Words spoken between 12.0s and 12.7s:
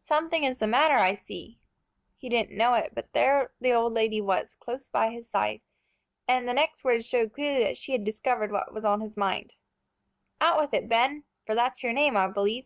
I believe."